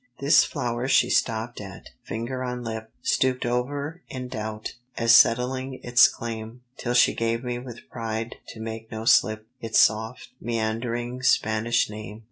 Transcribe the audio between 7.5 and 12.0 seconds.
with pride to make no slip, Its soft, meandering Spanish